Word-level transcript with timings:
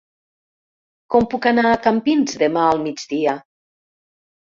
Com 1.15 1.27
puc 1.33 1.45
anar 1.51 1.65
a 1.73 1.77
Campins 1.87 2.39
demà 2.45 2.63
al 2.71 2.81
migdia? 2.87 3.35